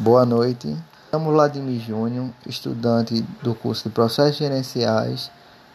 Boa 0.00 0.24
noite. 0.24 0.76
Chamo 1.10 1.32
Vladimir 1.32 1.80
Júnior, 1.80 2.30
estudante 2.46 3.20
do 3.42 3.52
curso 3.52 3.88
de 3.88 3.92
Processos 3.92 4.36
Gerenciais 4.36 5.28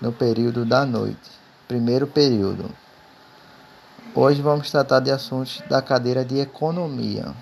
no 0.00 0.10
período 0.10 0.64
da 0.64 0.86
noite, 0.86 1.30
primeiro 1.68 2.06
período. 2.06 2.64
Hoje 4.14 4.40
vamos 4.40 4.70
tratar 4.70 5.00
de 5.00 5.10
assuntos 5.10 5.62
da 5.68 5.82
cadeira 5.82 6.24
de 6.24 6.38
Economia, 6.38 7.34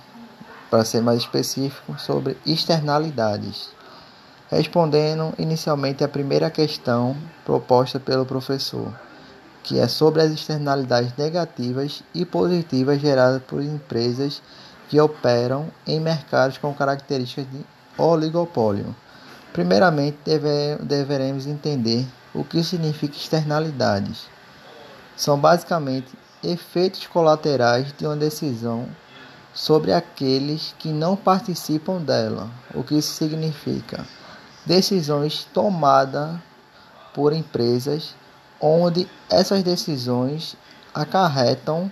para 0.68 0.84
ser 0.84 1.00
mais 1.00 1.20
específico, 1.20 1.96
sobre 1.96 2.36
externalidades. 2.44 3.68
Respondendo 4.50 5.32
inicialmente 5.38 6.02
a 6.02 6.08
primeira 6.08 6.50
questão 6.50 7.16
proposta 7.44 8.00
pelo 8.00 8.26
professor, 8.26 8.92
que 9.62 9.78
é 9.78 9.86
sobre 9.86 10.22
as 10.22 10.32
externalidades 10.32 11.16
negativas 11.16 12.02
e 12.12 12.24
positivas 12.24 13.00
geradas 13.00 13.40
por 13.44 13.62
empresas 13.62 14.42
que 14.88 15.00
operam 15.00 15.70
em 15.86 16.00
mercados 16.00 16.58
com 16.58 16.72
características 16.74 17.50
de 17.50 17.64
oligopólio. 17.96 18.94
Primeiramente, 19.52 20.18
deve, 20.24 20.76
deveremos 20.82 21.46
entender 21.46 22.06
o 22.34 22.44
que 22.44 22.62
significa 22.62 23.16
externalidades. 23.16 24.26
São 25.16 25.38
basicamente 25.38 26.12
efeitos 26.42 27.06
colaterais 27.06 27.92
de 27.96 28.04
uma 28.04 28.16
decisão 28.16 28.88
sobre 29.54 29.92
aqueles 29.92 30.74
que 30.78 30.88
não 30.88 31.16
participam 31.16 32.00
dela. 32.00 32.50
O 32.74 32.82
que 32.82 32.96
isso 32.96 33.12
significa? 33.12 34.04
Decisões 34.66 35.44
tomadas 35.54 36.36
por 37.14 37.32
empresas 37.32 38.14
onde 38.60 39.08
essas 39.30 39.62
decisões 39.62 40.56
acarretam 40.92 41.90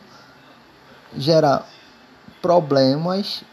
gerar 1.16 1.66
problemas 2.42 3.44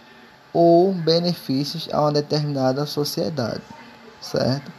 ou 0.52 0.92
benefícios 0.92 1.88
a 1.94 2.02
uma 2.02 2.12
determinada 2.12 2.86
sociedade, 2.86 3.62
certo? 4.20 4.72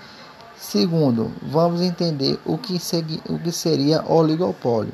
Segundo, 0.57 1.33
vamos 1.41 1.81
entender 1.81 2.39
o 2.45 2.59
que, 2.59 2.79
segui, 2.79 3.23
o 3.29 3.39
que 3.39 3.53
seria 3.53 4.05
oligopólio. 4.07 4.93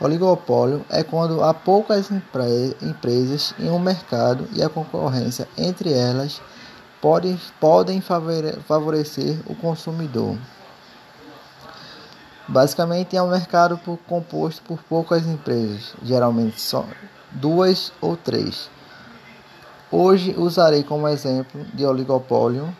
Oligopólio 0.00 0.84
é 0.88 1.02
quando 1.02 1.42
há 1.42 1.52
poucas 1.52 2.10
empre 2.10 2.76
empresas 2.80 3.54
em 3.58 3.68
um 3.68 3.78
mercado 3.78 4.48
e 4.54 4.62
a 4.62 4.68
concorrência 4.68 5.48
entre 5.56 5.92
elas 5.92 6.40
pode, 7.00 7.38
podem 7.60 8.00
favorecer 8.00 9.38
o 9.46 9.54
consumidor. 9.54 10.36
Basicamente, 12.48 13.16
é 13.16 13.22
um 13.22 13.30
mercado 13.30 13.76
por, 13.78 13.98
composto 13.98 14.62
por 14.62 14.82
poucas 14.84 15.26
empresas, 15.26 15.94
geralmente 16.02 16.60
só 16.60 16.86
duas 17.36 17.92
ou 18.00 18.16
três. 18.16 18.70
Hoje 19.90 20.34
usarei 20.36 20.82
como 20.82 21.08
exemplo 21.08 21.64
de 21.74 21.84
oligopólio 21.84 22.74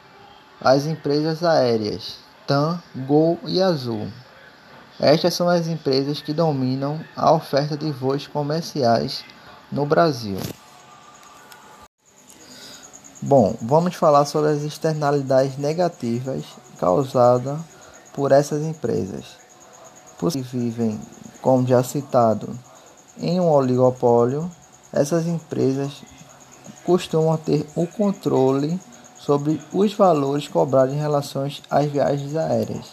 as 0.61 0.87
empresas 0.87 1.45
aéreas 1.45 2.17
TAM, 2.47 2.81
Gol 3.07 3.39
e 3.45 3.61
Azul. 3.61 4.09
Estas 4.99 5.35
são 5.35 5.49
as 5.49 5.67
empresas 5.67 6.23
que 6.23 6.33
dominam 6.33 7.01
a 7.15 7.33
oferta 7.33 7.77
de 7.77 7.91
voos 7.93 8.27
comerciais 8.27 9.25
no 9.71 9.85
Brasil. 9.85 10.39
Bom, 13.21 13.57
vamos 13.61 13.95
falar 13.95 14.25
sobre 14.25 14.51
as 14.51 14.63
externalidades 14.63 15.59
negativas 15.59 16.45
causadas 16.79 17.59
por 18.15 18.33
essas 18.33 18.63
empresas. 18.63 19.25
Por 20.19 20.33
que 20.33 20.41
vivem, 20.41 21.01
como 21.43 21.67
já 21.67 21.83
citado, 21.83 22.59
em 23.19 23.41
um 23.41 23.51
oligopólio, 23.51 24.51
essas 24.93 25.27
empresas 25.27 26.03
costumam 26.85 27.37
ter 27.37 27.67
o 27.75 27.87
controle 27.87 28.79
sobre 29.19 29.61
os 29.73 29.93
valores 29.95 30.47
cobrados 30.47 30.95
em 30.95 30.99
relação 30.99 31.49
às 31.71 31.87
viagens 31.87 32.37
aéreas. 32.37 32.87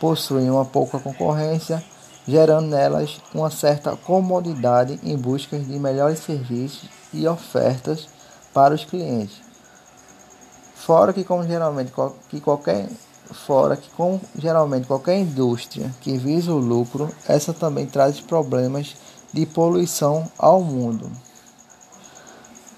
Possuem 0.00 0.50
uma 0.50 0.64
pouca 0.64 0.98
concorrência, 0.98 1.82
gerando 2.26 2.68
nelas 2.68 3.20
uma 3.34 3.50
certa 3.50 3.96
comodidade 3.96 4.98
em 5.02 5.16
busca 5.16 5.58
de 5.58 5.78
melhores 5.78 6.18
serviços 6.20 6.88
e 7.12 7.26
ofertas 7.28 8.08
para 8.52 8.74
os 8.74 8.84
clientes. 8.84 9.40
Fora 10.74 11.12
que 11.12 11.22
como 11.22 11.44
geralmente 11.44 11.92
que 12.28 12.40
qualquer 12.40 12.88
fora 13.32 13.76
que 13.76 13.88
com 13.90 14.20
geralmente 14.36 14.86
qualquer 14.86 15.18
indústria 15.18 15.94
que 16.00 16.16
visa 16.16 16.52
o 16.52 16.58
lucro, 16.58 17.08
essa 17.28 17.52
também 17.52 17.86
traz 17.86 18.20
problemas 18.20 18.96
de 19.32 19.46
poluição 19.46 20.30
ao 20.38 20.60
mundo. 20.60 21.10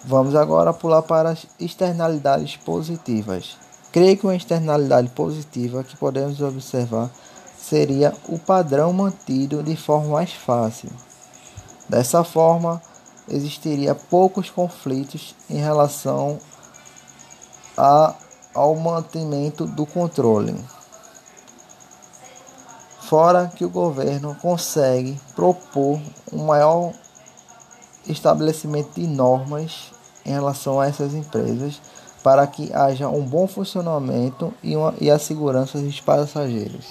Vamos 0.05 0.35
agora 0.35 0.73
pular 0.73 1.03
para 1.03 1.31
as 1.31 1.47
externalidades 1.61 2.57
positivas. 2.57 3.57
Creio 3.93 4.17
que 4.17 4.27
uma 4.27 4.35
externalidade 4.35 5.09
positiva 5.11 5.85
que 5.85 5.97
podemos 5.97 6.41
observar 6.41 7.11
seria 7.57 8.13
o 8.29 8.39
padrão 8.39 8.93
mantido 8.93 9.63
de 9.63 9.77
forma 9.77 10.15
mais 10.15 10.33
fácil. 10.33 10.91
Dessa 11.89 12.25
forma, 12.25 12.83
existiria 13.29 13.95
poucos 13.95 14.51
conflitos 14.51 15.35
em 15.49 15.59
relação 15.59 16.39
a, 17.77 18.15
ao 18.55 18.75
mantimento 18.77 19.67
do 19.67 19.87
controle. 19.87 20.57
Fora 23.13 23.53
que 23.55 23.63
o 23.63 23.69
governo 23.69 24.35
consegue 24.41 25.21
propor 25.37 26.01
um 26.33 26.47
maior 26.47 26.95
estabelecimento 28.09 28.95
de 28.95 29.07
normas 29.07 29.93
em 30.25 30.31
relação 30.31 30.81
a 30.81 30.87
essas 30.87 31.13
empresas 31.13 31.79
para 32.25 32.47
que 32.47 32.73
haja 32.73 33.11
um 33.11 33.21
bom 33.21 33.47
funcionamento 33.47 34.51
e, 34.63 34.75
uma, 34.75 34.95
e 34.99 35.11
a 35.11 35.19
segurança 35.19 35.79
dos 35.79 36.01
passageiros. 36.01 36.87